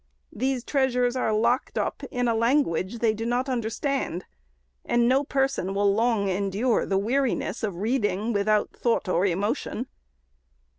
[0.33, 4.25] These treasures are locked up in a language they do not understand;
[4.83, 9.85] and no person will long endure the weariness of reading without thought or emotion.